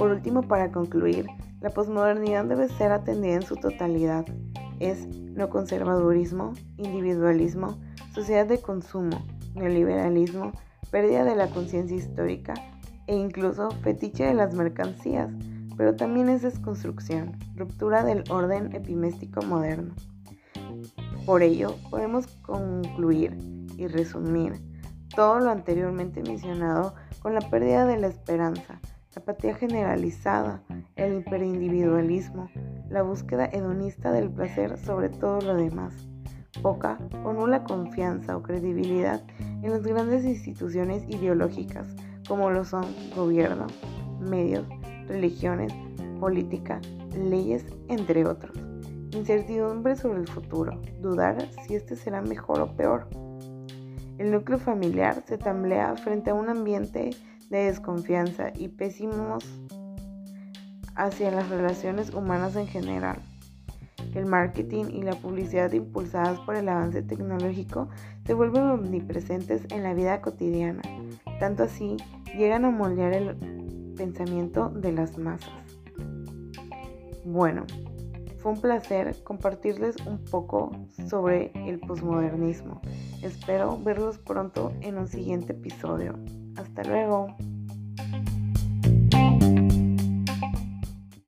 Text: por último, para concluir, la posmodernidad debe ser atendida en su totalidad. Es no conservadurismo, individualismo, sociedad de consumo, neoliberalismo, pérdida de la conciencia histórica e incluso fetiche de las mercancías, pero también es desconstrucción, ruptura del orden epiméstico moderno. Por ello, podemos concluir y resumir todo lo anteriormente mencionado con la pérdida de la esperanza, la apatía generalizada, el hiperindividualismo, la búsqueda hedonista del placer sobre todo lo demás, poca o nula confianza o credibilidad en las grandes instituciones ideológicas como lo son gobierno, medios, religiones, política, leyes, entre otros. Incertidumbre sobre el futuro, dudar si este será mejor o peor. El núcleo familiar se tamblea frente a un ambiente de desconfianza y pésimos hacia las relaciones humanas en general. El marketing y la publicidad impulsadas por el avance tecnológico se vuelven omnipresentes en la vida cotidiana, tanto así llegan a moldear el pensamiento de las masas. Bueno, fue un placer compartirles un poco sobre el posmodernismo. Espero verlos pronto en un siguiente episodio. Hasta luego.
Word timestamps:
por 0.00 0.12
último, 0.12 0.40
para 0.40 0.72
concluir, 0.72 1.26
la 1.60 1.68
posmodernidad 1.68 2.46
debe 2.46 2.70
ser 2.70 2.90
atendida 2.90 3.34
en 3.34 3.42
su 3.42 3.56
totalidad. 3.56 4.24
Es 4.78 5.06
no 5.06 5.50
conservadurismo, 5.50 6.54
individualismo, 6.78 7.78
sociedad 8.14 8.46
de 8.46 8.62
consumo, 8.62 9.22
neoliberalismo, 9.54 10.52
pérdida 10.90 11.22
de 11.24 11.36
la 11.36 11.50
conciencia 11.50 11.98
histórica 11.98 12.54
e 13.08 13.14
incluso 13.14 13.68
fetiche 13.82 14.24
de 14.24 14.32
las 14.32 14.54
mercancías, 14.54 15.30
pero 15.76 15.94
también 15.94 16.30
es 16.30 16.40
desconstrucción, 16.40 17.36
ruptura 17.54 18.02
del 18.02 18.24
orden 18.30 18.74
epiméstico 18.74 19.42
moderno. 19.42 19.94
Por 21.26 21.42
ello, 21.42 21.74
podemos 21.90 22.26
concluir 22.40 23.36
y 23.76 23.86
resumir 23.86 24.54
todo 25.14 25.40
lo 25.40 25.50
anteriormente 25.50 26.22
mencionado 26.22 26.94
con 27.20 27.34
la 27.34 27.42
pérdida 27.50 27.84
de 27.84 27.98
la 27.98 28.06
esperanza, 28.06 28.80
la 29.14 29.22
apatía 29.22 29.54
generalizada, 29.54 30.62
el 30.94 31.18
hiperindividualismo, 31.18 32.48
la 32.88 33.02
búsqueda 33.02 33.46
hedonista 33.46 34.12
del 34.12 34.30
placer 34.30 34.78
sobre 34.78 35.08
todo 35.08 35.40
lo 35.40 35.56
demás, 35.56 35.94
poca 36.62 36.98
o 37.24 37.32
nula 37.32 37.64
confianza 37.64 38.36
o 38.36 38.42
credibilidad 38.42 39.20
en 39.62 39.70
las 39.70 39.82
grandes 39.82 40.24
instituciones 40.24 41.02
ideológicas 41.08 41.88
como 42.28 42.50
lo 42.50 42.64
son 42.64 42.84
gobierno, 43.16 43.66
medios, 44.20 44.68
religiones, 45.08 45.72
política, 46.20 46.80
leyes, 47.16 47.64
entre 47.88 48.24
otros. 48.24 48.56
Incertidumbre 49.12 49.96
sobre 49.96 50.20
el 50.20 50.28
futuro, 50.28 50.80
dudar 51.00 51.48
si 51.66 51.74
este 51.74 51.96
será 51.96 52.22
mejor 52.22 52.60
o 52.60 52.76
peor. 52.76 53.08
El 54.18 54.30
núcleo 54.30 54.58
familiar 54.58 55.24
se 55.26 55.38
tamblea 55.38 55.96
frente 55.96 56.30
a 56.30 56.34
un 56.34 56.48
ambiente 56.48 57.10
de 57.50 57.64
desconfianza 57.64 58.52
y 58.54 58.68
pésimos 58.68 59.44
hacia 60.94 61.30
las 61.30 61.48
relaciones 61.48 62.14
humanas 62.14 62.56
en 62.56 62.66
general. 62.66 63.18
El 64.14 64.26
marketing 64.26 64.86
y 64.92 65.02
la 65.02 65.14
publicidad 65.14 65.72
impulsadas 65.72 66.38
por 66.40 66.56
el 66.56 66.68
avance 66.68 67.02
tecnológico 67.02 67.88
se 68.26 68.34
vuelven 68.34 68.64
omnipresentes 68.64 69.62
en 69.70 69.82
la 69.82 69.94
vida 69.94 70.20
cotidiana, 70.20 70.82
tanto 71.38 71.64
así 71.64 71.96
llegan 72.36 72.64
a 72.64 72.70
moldear 72.70 73.12
el 73.12 73.94
pensamiento 73.96 74.70
de 74.70 74.92
las 74.92 75.18
masas. 75.18 75.50
Bueno, 77.24 77.66
fue 78.40 78.52
un 78.52 78.60
placer 78.60 79.22
compartirles 79.22 79.96
un 80.06 80.24
poco 80.24 80.70
sobre 81.08 81.52
el 81.68 81.78
posmodernismo. 81.80 82.80
Espero 83.22 83.78
verlos 83.78 84.18
pronto 84.18 84.72
en 84.80 84.98
un 84.98 85.08
siguiente 85.08 85.52
episodio. 85.52 86.18
Hasta 86.56 86.82
luego. 86.84 87.36